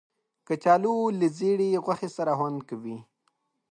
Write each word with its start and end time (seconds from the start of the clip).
کچالو 0.47 0.95
له 1.19 1.27
زېړې 1.37 1.69
غوښې 1.85 2.09
سره 2.17 2.31
خوند 2.37 2.59
کوي 2.69 2.97